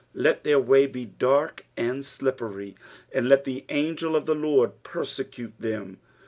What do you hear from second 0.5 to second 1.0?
way